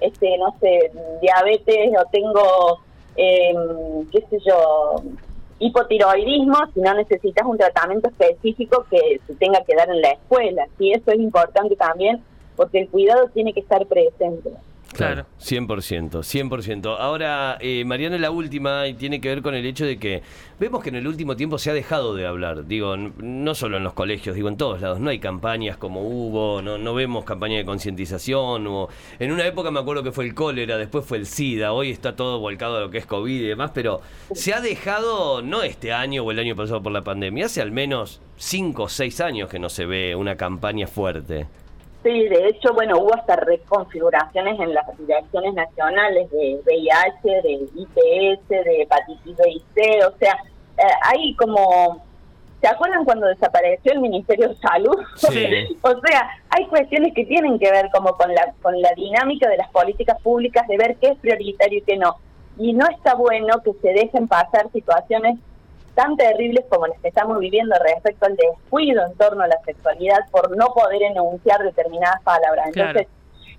este, 0.00 0.38
no 0.38 0.54
sé, 0.60 0.92
diabetes 1.20 1.90
o 1.98 2.04
tengo, 2.10 2.78
eh, 3.16 3.54
qué 4.12 4.20
sé 4.30 4.38
yo, 4.46 5.02
hipotiroidismo, 5.58 6.58
si 6.74 6.80
no 6.80 6.94
necesitas 6.94 7.46
un 7.46 7.56
tratamiento 7.56 8.08
específico 8.08 8.84
que 8.90 9.20
se 9.26 9.34
tenga 9.34 9.62
que 9.64 9.74
dar 9.74 9.88
en 9.90 10.00
la 10.00 10.10
escuela. 10.10 10.66
¿sí? 10.78 10.92
Eso 10.92 11.12
es 11.12 11.18
importante 11.18 11.76
también, 11.76 12.22
porque 12.56 12.80
el 12.80 12.88
cuidado 12.88 13.28
tiene 13.28 13.52
que 13.52 13.60
estar 13.60 13.86
presente. 13.86 14.50
Claro. 14.92 15.26
100%, 15.40 16.22
100%. 16.22 16.96
Ahora, 16.98 17.56
eh, 17.60 17.84
Mariana, 17.84 18.18
la 18.18 18.30
última 18.30 18.86
y 18.86 18.94
tiene 18.94 19.20
que 19.20 19.28
ver 19.28 19.42
con 19.42 19.54
el 19.54 19.64
hecho 19.64 19.86
de 19.86 19.98
que 19.98 20.22
vemos 20.60 20.82
que 20.82 20.90
en 20.90 20.96
el 20.96 21.06
último 21.06 21.34
tiempo 21.34 21.58
se 21.58 21.70
ha 21.70 21.74
dejado 21.74 22.14
de 22.14 22.26
hablar. 22.26 22.66
Digo, 22.66 22.96
no 22.96 23.54
solo 23.54 23.78
en 23.78 23.84
los 23.84 23.94
colegios, 23.94 24.36
digo, 24.36 24.48
en 24.48 24.56
todos 24.56 24.80
lados. 24.80 25.00
No 25.00 25.10
hay 25.10 25.18
campañas 25.18 25.76
como 25.76 26.02
hubo, 26.02 26.62
no, 26.62 26.78
no 26.78 26.94
vemos 26.94 27.24
campaña 27.24 27.56
de 27.56 27.64
concientización. 27.64 28.66
En 29.18 29.32
una 29.32 29.46
época 29.46 29.70
me 29.70 29.80
acuerdo 29.80 30.02
que 30.02 30.12
fue 30.12 30.24
el 30.24 30.34
cólera, 30.34 30.76
después 30.76 31.04
fue 31.04 31.18
el 31.18 31.26
SIDA, 31.26 31.72
hoy 31.72 31.90
está 31.90 32.14
todo 32.14 32.38
volcado 32.38 32.76
a 32.76 32.80
lo 32.80 32.90
que 32.90 32.98
es 32.98 33.06
COVID 33.06 33.40
y 33.40 33.46
demás, 33.46 33.70
pero 33.74 34.00
se 34.34 34.52
ha 34.52 34.60
dejado, 34.60 35.42
no 35.42 35.62
este 35.62 35.92
año 35.92 36.22
o 36.22 36.30
el 36.30 36.38
año 36.38 36.54
pasado 36.54 36.82
por 36.82 36.92
la 36.92 37.02
pandemia, 37.02 37.46
hace 37.46 37.62
al 37.62 37.72
menos 37.72 38.20
5 38.36 38.82
o 38.82 38.88
6 38.88 39.20
años 39.20 39.48
que 39.48 39.58
no 39.58 39.68
se 39.68 39.86
ve 39.86 40.14
una 40.14 40.36
campaña 40.36 40.86
fuerte. 40.86 41.46
Sí, 42.02 42.28
de 42.28 42.48
hecho, 42.48 42.74
bueno, 42.74 42.98
hubo 42.98 43.14
hasta 43.14 43.36
reconfiguraciones 43.36 44.58
en 44.58 44.74
las 44.74 44.86
direcciones 44.98 45.54
nacionales 45.54 46.30
de 46.32 46.60
VIH, 46.64 47.42
de 47.42 47.52
IPS, 47.52 48.48
de 48.48 48.82
hepatitis 48.82 49.36
B 49.36 49.50
y 49.50 49.62
C, 49.74 50.04
o 50.04 50.16
sea, 50.18 50.36
eh, 50.78 50.94
hay 51.02 51.34
como... 51.36 52.04
¿Se 52.60 52.68
acuerdan 52.68 53.04
cuando 53.04 53.26
desapareció 53.26 53.92
el 53.92 54.00
Ministerio 54.00 54.48
de 54.48 54.56
Salud? 54.56 54.96
Sí. 55.16 55.76
o 55.82 56.00
sea, 56.00 56.30
hay 56.50 56.66
cuestiones 56.66 57.12
que 57.12 57.24
tienen 57.24 57.58
que 57.58 57.70
ver 57.70 57.90
como 57.92 58.16
con 58.16 58.32
la, 58.32 58.54
con 58.62 58.80
la 58.80 58.92
dinámica 58.94 59.48
de 59.48 59.56
las 59.56 59.68
políticas 59.70 60.20
públicas, 60.22 60.66
de 60.68 60.76
ver 60.76 60.96
qué 61.00 61.08
es 61.08 61.18
prioritario 61.18 61.78
y 61.78 61.82
qué 61.82 61.96
no. 61.96 62.18
Y 62.58 62.72
no 62.72 62.86
está 62.86 63.14
bueno 63.14 63.60
que 63.64 63.72
se 63.82 63.88
dejen 63.88 64.28
pasar 64.28 64.70
situaciones 64.72 65.40
tan 65.94 66.16
terribles 66.16 66.64
como 66.68 66.86
las 66.86 66.98
que 67.00 67.08
estamos 67.08 67.38
viviendo 67.38 67.74
respecto 67.82 68.26
al 68.26 68.36
descuido 68.36 69.04
en 69.04 69.14
torno 69.16 69.42
a 69.42 69.48
la 69.48 69.60
sexualidad 69.64 70.20
por 70.30 70.56
no 70.56 70.68
poder 70.68 71.02
enunciar 71.02 71.62
determinadas 71.62 72.22
palabras. 72.22 72.68
Entonces, 72.74 73.08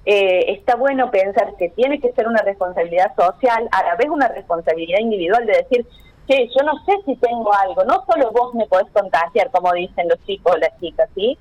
eh, 0.06 0.52
está 0.52 0.76
bueno 0.76 1.12
pensar 1.12 1.56
que 1.58 1.70
tiene 1.70 2.00
que 2.00 2.12
ser 2.12 2.28
una 2.28 2.42
responsabilidad 2.42 3.14
social, 3.16 3.70
a 3.72 3.84
la 3.84 3.96
vez 3.96 4.10
una 4.10 4.28
responsabilidad 4.28 5.00
individual 5.00 5.46
de 5.46 5.54
decir, 5.54 5.86
que 6.28 6.48
yo 6.48 6.64
no 6.66 6.74
sé 6.86 6.94
si 7.06 7.16
tengo 7.18 7.54
algo, 7.54 7.84
no 7.84 8.04
solo 8.06 8.32
vos 8.32 8.54
me 8.54 8.66
podés 8.68 8.90
contagiar, 8.92 9.52
como 9.52 9.72
dicen 9.74 10.08
los 10.08 10.22
chicos 10.26 10.56
o 10.56 10.58
las 10.58 10.78
chicas, 10.80 11.10
¿sí? 11.16 11.38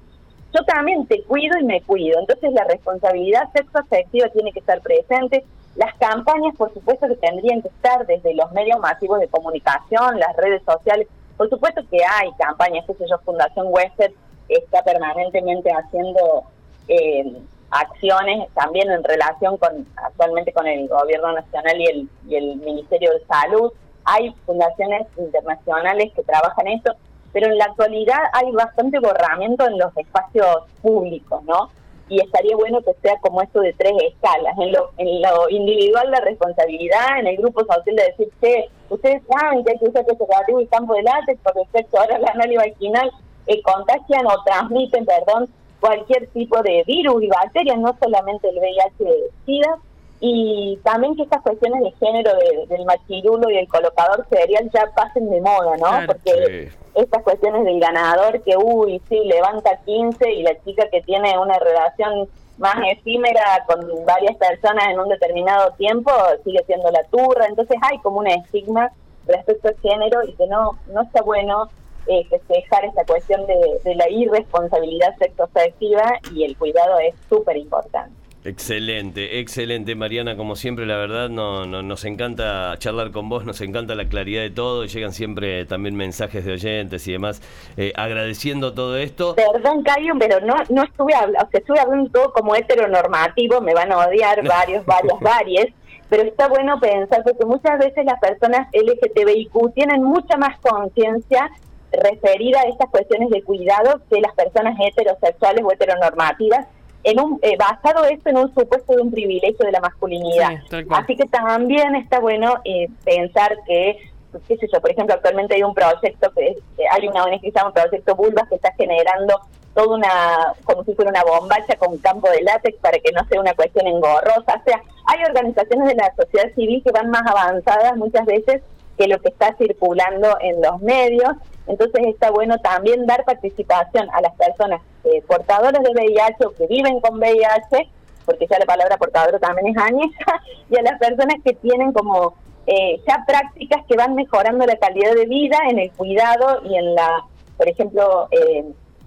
Yo 0.53 0.65
también 0.65 1.07
te 1.07 1.23
cuido 1.23 1.59
y 1.59 1.65
me 1.65 1.81
cuido. 1.83 2.21
Entonces 2.21 2.53
la 2.53 2.65
responsabilidad 2.65 3.49
sexoafectiva 3.55 4.29
tiene 4.29 4.53
que 4.53 4.61
estar 4.61 4.81
presente, 4.83 5.45
las 5.77 5.95
campañas, 5.95 6.55
por 6.57 6.73
supuesto, 6.75 7.09
que 7.09 7.17
tendrían 7.17 7.63
que 7.63 7.69
estar 7.69 8.07
desde 8.07 8.35
los 8.35 8.53
medios 8.53 8.79
masivos 8.81 9.21
de 9.21 9.29
comunicación, 9.29 10.19
las 10.19 10.37
redes 10.37 10.63
sociales. 10.65 11.09
Por 11.37 11.49
supuesto 11.49 11.83
que 11.91 11.99
hay 12.05 12.31
campañas, 12.39 12.85
qué 12.87 12.95
sé 12.95 13.05
yo, 13.09 13.19
Fundación 13.21 13.67
Western 13.71 14.13
está 14.49 14.83
permanentemente 14.83 15.71
haciendo 15.71 16.45
eh, 16.89 17.41
acciones 17.71 18.49
también 18.53 18.91
en 18.91 19.03
relación 19.03 19.57
con 19.57 19.87
actualmente 19.97 20.53
con 20.53 20.67
el 20.67 20.89
gobierno 20.89 21.33
nacional 21.33 21.81
y 21.81 21.87
el, 21.87 22.09
y 22.29 22.37
el 22.37 22.57
Ministerio 22.57 23.13
de 23.13 23.25
Salud. 23.25 23.73
Hay 24.05 24.35
fundaciones 24.45 25.07
internacionales 25.17 26.13
que 26.15 26.23
trabajan 26.23 26.69
esto, 26.69 26.93
pero 27.33 27.47
en 27.47 27.57
la 27.57 27.65
actualidad 27.65 28.21
hay 28.35 28.51
bastante 28.53 28.99
borramiento 28.99 29.67
en 29.67 29.79
los 29.79 29.97
espacios 29.97 30.65
públicos, 30.83 31.43
¿no? 31.45 31.71
Y 32.09 32.21
estaría 32.21 32.57
bueno 32.57 32.81
que 32.83 32.93
sea 33.03 33.19
como 33.21 33.43
esto 33.43 33.61
de 33.61 33.73
tres 33.75 33.93
escalas. 34.03 34.57
En 34.59 34.73
lo, 34.73 34.91
en 34.99 35.23
lo 35.23 35.49
individual 35.49 36.11
la 36.11 36.21
responsabilidad, 36.21 37.19
en 37.21 37.27
el 37.27 37.37
grupo 37.37 37.61
social 37.61 37.97
de 37.97 38.05
decir, 38.05 38.29
que 38.41 38.69
ustedes 38.91 39.23
saben 39.29 39.65
que 39.65 39.73
hay 39.73 39.79
que 39.79 39.89
usar 39.89 40.05
preservativo 40.05 40.61
y 40.61 40.67
campo 40.67 40.95
de 40.95 41.03
látex 41.03 41.41
por 41.41 41.55
respecto 41.55 41.99
ahora 41.99 42.19
la 42.19 42.31
análisis 42.33 42.59
vaginal, 42.59 43.11
eh, 43.47 43.63
contagian 43.63 44.27
o 44.27 44.43
transmiten, 44.45 45.07
perdón, 45.07 45.49
cualquier 45.81 46.29
tipo 46.29 46.63
de 46.63 46.85
virus 46.87 47.23
y 47.23 47.29
bacterias, 47.29 47.79
no 47.79 47.97
solamente 48.01 48.49
el 48.49 48.59
VIH-Sida, 48.59 49.79
y 50.21 50.79
también 50.85 51.17
que 51.17 51.23
estas 51.23 51.43
cuestiones 51.43 51.83
de 51.83 51.91
género 51.93 52.31
del 52.69 52.85
machirulo 52.85 53.51
y 53.51 53.59
el 53.59 53.67
colocador 53.67 54.25
serial 54.31 54.71
ya 54.73 54.87
pasen 54.95 55.29
de 55.29 55.41
moda, 55.41 55.77
¿no? 55.79 56.07
Porque 56.07 56.71
estas 56.95 57.23
cuestiones 57.23 57.65
del 57.65 57.81
ganador 57.81 58.43
que, 58.43 58.57
uy, 58.57 59.01
sí, 59.09 59.19
levanta 59.25 59.79
15 59.85 60.31
y 60.31 60.43
la 60.43 60.63
chica 60.63 60.89
que 60.91 61.01
tiene 61.03 61.39
una 61.39 61.59
relación 61.59 62.29
más 62.59 62.77
efímera 62.91 63.65
con 63.67 64.05
varias 64.05 64.37
personas 64.37 64.89
en 64.89 65.01
un 65.01 65.09
determinado 65.09 65.73
tiempo 65.73 66.13
sigue 66.45 66.63
siendo 66.67 66.91
la 66.91 67.03
turra, 67.05 67.47
entonces 67.47 67.77
hay 67.83 67.99
como 67.99 68.19
un 68.19 68.27
estigma 68.27 68.91
respecto 69.27 69.69
al 69.69 69.77
género 69.81 70.23
y 70.25 70.33
que 70.35 70.47
no, 70.47 70.79
no 70.93 71.03
está 71.03 71.23
bueno 71.23 71.71
eh, 72.07 72.27
dejar 72.49 72.85
esta 72.85 73.05
cuestión 73.05 73.47
de, 73.47 73.81
de 73.85 73.95
la 73.95 74.09
irresponsabilidad 74.11 75.17
sexoafectiva 75.19 76.19
y 76.35 76.45
el 76.45 76.57
cuidado 76.57 76.99
es 76.99 77.15
súper 77.29 77.57
importante. 77.57 78.22
Excelente, 78.45 79.39
excelente 79.39 79.95
Mariana, 79.95 80.37
como 80.37 80.57
siempre 80.57 80.85
la 80.85 80.97
verdad 80.97 81.29
no, 81.29 81.65
nos 81.65 82.05
encanta 82.05 82.75
charlar 82.77 83.13
con 83.13 83.29
vos, 83.29 83.45
nos 83.45 83.61
encanta 83.61 83.95
la 83.95 84.09
claridad 84.09 84.43
de 84.43 84.51
todo, 84.51 84.85
llegan 84.85 85.13
siempre 85.13 85.65
también 85.65 85.95
mensajes 85.95 86.45
de 86.45 86.55
oyentes 86.55 87.07
y 87.07 87.13
demás. 87.13 87.41
Eh, 87.77 87.93
agradeciendo 87.95 88.75
todo 88.75 88.97
esto. 88.97 89.37
Perdón 89.37 89.85
Cayo, 89.85 90.15
pero 90.19 90.41
no, 90.41 90.55
no 90.71 90.83
estuve 90.83 91.15
hablando, 91.15 91.39
o 91.47 91.51
sea, 91.51 91.61
estuve 91.61 91.79
hablando 91.79 92.11
todo 92.11 92.33
como 92.33 92.57
heteronormativo, 92.57 93.61
me 93.61 93.75
van 93.75 93.93
a 93.93 93.99
odiar 93.99 94.45
varios, 94.45 94.85
varios, 94.87 95.19
varios, 95.21 95.67
pero 96.09 96.25
está 96.25 96.49
bueno 96.49 96.81
pensar 96.81 97.23
porque 97.23 97.47
muchas 97.47 97.79
veces 97.79 98.05
las 98.05 98.19
personas 98.19 98.67
LGTBIQ 98.73 99.73
tienen 99.73 100.03
mucha 100.03 100.37
más 100.37 100.59
conciencia 100.59 101.49
referida 101.93 102.61
a 102.61 102.69
estas 102.69 102.91
cuestiones 102.91 103.31
de 103.31 103.43
cuidado 103.45 104.01
que 104.11 104.21
las 104.21 104.35
personas 104.35 104.77
heterosexuales 104.81 105.63
o 105.65 105.71
heteronormativas 105.71 106.67
en 107.05 107.21
un, 107.21 107.39
eh, 107.43 107.57
basado 107.57 108.05
esto 108.05 108.31
en 108.31 108.39
un 108.39 108.55
supuesto 108.55 108.95
de 108.95 109.03
un 109.03 109.11
privilegio 109.11 109.65
de 109.65 109.73
la 109.73 109.81
masculinidad. 109.81 110.53
Así 110.91 111.17
que 111.17 111.25
también 111.27 111.95
está 111.97 112.21
bueno 112.21 112.55
eh, 112.65 112.89
pensar 113.05 113.57
que, 113.67 113.99
qué 114.47 114.57
sé 114.57 114.69
yo, 114.73 114.81
por 114.81 114.91
ejemplo, 114.91 115.15
actualmente 115.15 115.55
hay 115.55 115.63
un 115.63 115.75
proyecto, 115.75 116.31
que, 116.33 116.57
hay 116.91 117.09
una 117.09 117.25
ONG 117.25 117.41
que 117.41 117.51
se 117.51 117.59
llama 117.59 117.73
Proyecto 117.73 118.15
Bulbas 118.15 118.49
que 118.49 118.57
está 118.57 118.73
generando 118.75 119.41
toda 119.75 119.97
una, 119.97 120.55
como 120.65 120.85
si 120.85 120.95
fuera 120.95 121.11
una 121.11 121.25
bombacha 121.25 121.77
con 121.77 121.97
campo 121.99 122.29
de 122.31 122.43
látex 122.43 122.79
para 122.79 122.99
que 122.99 123.11
no 123.13 123.25
sea 123.29 123.41
una 123.41 123.55
cuestión 123.55 123.87
engorrosa. 123.87 124.61
O 124.61 124.65
sea, 124.65 124.83
hay 125.07 125.25
organizaciones 125.25 125.89
de 125.89 125.95
la 125.95 126.15
sociedad 126.15 126.55
civil 126.55 126.83
que 126.85 126.93
van 126.93 127.11
más 127.11 127.23
avanzadas 127.27 127.97
muchas 127.97 128.27
veces 128.27 128.63
que 128.99 129.09
lo 129.09 129.19
que 129.21 129.29
está 129.31 129.55
circulando 129.57 130.37
en 130.41 130.61
los 130.61 130.81
medios. 130.81 131.33
Entonces 131.67 132.07
está 132.07 132.31
bueno 132.31 132.59
también 132.59 133.07
dar 133.07 133.25
participación 133.25 134.09
a 134.13 134.21
las 134.21 134.35
personas 134.35 134.81
eh, 135.05 135.23
portadoras 135.27 135.83
de 135.83 135.91
VIH 135.91 136.47
o 136.47 136.51
que 136.53 136.67
viven 136.67 137.01
con 137.01 137.19
VIH, 137.19 137.89
porque 138.25 138.47
ya 138.51 138.59
la 138.59 138.67
palabra 138.67 138.97
portador 138.97 139.39
también 139.41 139.69
es 139.69 139.83
añeja, 139.83 140.43
y 140.71 140.77
a 140.77 140.83
las 140.83 140.99
personas 140.99 141.37
que 141.45 141.55
tienen 141.55 141.93
como 141.93 142.35
eh, 142.67 143.01
ya 143.07 143.25
prácticas 143.27 143.85
que 143.87 143.97
van 143.97 144.15
mejorando 144.15 144.65
la 144.67 144.77
calidad 144.77 145.15
de 145.15 145.27
vida 145.27 145.59
en 145.69 145.79
el 145.79 145.91
cuidado 145.93 146.63
y 146.65 146.77
en 146.77 146.95
la, 146.95 147.25
por 147.57 147.69
ejemplo, 147.69 148.29
eh, 148.31 148.65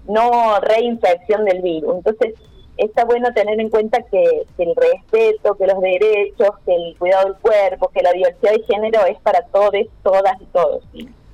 no 0.07 0.59
reinfección 0.59 1.45
del 1.45 1.62
virus. 1.62 1.95
Entonces, 1.95 2.33
está 2.77 3.05
bueno 3.05 3.33
tener 3.33 3.59
en 3.59 3.69
cuenta 3.69 4.01
que, 4.03 4.45
el 4.57 4.75
respeto, 4.75 5.55
que 5.55 5.67
los 5.67 5.79
derechos, 5.79 6.50
que 6.65 6.75
el 6.75 6.97
cuidado 6.97 7.29
del 7.29 7.38
cuerpo, 7.38 7.89
que 7.93 8.01
la 8.01 8.12
diversidad 8.12 8.51
de 8.51 8.63
género 8.63 9.05
es 9.05 9.19
para 9.21 9.41
todos, 9.43 9.71
todas 10.03 10.41
y 10.41 10.45
todos. 10.45 10.83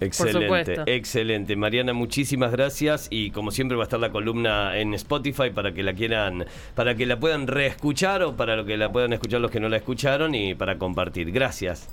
Excelente, 0.01 0.81
excelente. 0.87 1.55
Mariana, 1.55 1.93
muchísimas 1.93 2.51
gracias 2.51 3.07
y 3.11 3.29
como 3.31 3.51
siempre 3.51 3.77
va 3.77 3.83
a 3.83 3.85
estar 3.85 3.99
la 3.99 4.11
columna 4.11 4.77
en 4.77 4.93
Spotify 4.95 5.51
para 5.53 5.73
que 5.73 5.83
la 5.83 5.93
quieran, 5.93 6.45
para 6.75 6.95
que 6.95 7.05
la 7.05 7.19
puedan 7.19 7.47
reescuchar 7.47 8.23
o 8.23 8.35
para 8.35 8.65
que 8.65 8.77
la 8.77 8.91
puedan 8.91 9.13
escuchar 9.13 9.41
los 9.41 9.51
que 9.51 9.59
no 9.59 9.69
la 9.69 9.77
escucharon 9.77 10.33
y 10.33 10.55
para 10.55 10.77
compartir. 10.77 11.31
Gracias. 11.31 11.87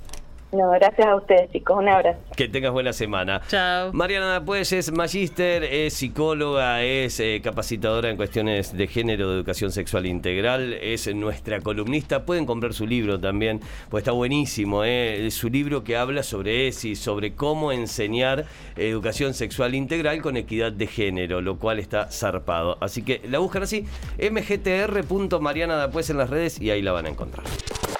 No, 0.50 0.70
gracias 0.70 1.06
a 1.06 1.14
ustedes, 1.14 1.50
chicos. 1.52 1.76
Un 1.76 1.88
abrazo. 1.88 2.18
Que 2.34 2.48
tengas 2.48 2.72
buena 2.72 2.92
semana. 2.92 3.42
Chao. 3.48 3.92
Mariana 3.92 4.42
pues 4.44 4.72
es 4.72 4.90
magíster, 4.90 5.62
es 5.62 5.92
psicóloga, 5.92 6.82
es 6.82 7.20
eh, 7.20 7.40
capacitadora 7.44 8.08
en 8.08 8.16
cuestiones 8.16 8.74
de 8.74 8.86
género, 8.86 9.28
de 9.28 9.36
educación 9.36 9.72
sexual 9.72 10.06
integral, 10.06 10.72
es 10.72 11.14
nuestra 11.14 11.60
columnista. 11.60 12.24
Pueden 12.24 12.46
comprar 12.46 12.72
su 12.72 12.86
libro 12.86 13.20
también, 13.20 13.60
pues 13.90 14.02
está 14.02 14.12
buenísimo. 14.12 14.84
Eh, 14.84 15.28
su 15.30 15.50
libro 15.50 15.84
que 15.84 15.96
habla 15.96 16.22
sobre 16.22 16.68
ESI, 16.68 16.96
sobre 16.96 17.34
cómo 17.34 17.70
enseñar 17.70 18.46
educación 18.76 19.34
sexual 19.34 19.74
integral 19.74 20.22
con 20.22 20.38
equidad 20.38 20.72
de 20.72 20.86
género, 20.86 21.42
lo 21.42 21.58
cual 21.58 21.78
está 21.78 22.10
zarpado. 22.10 22.78
Así 22.80 23.02
que 23.02 23.20
la 23.28 23.38
buscan 23.38 23.64
así, 23.64 23.84
mgtr.mariana 24.18 25.90
en 26.08 26.16
las 26.16 26.30
redes 26.30 26.60
y 26.60 26.70
ahí 26.70 26.80
la 26.80 26.92
van 26.92 27.06
a 27.06 27.08
encontrar. 27.10 27.44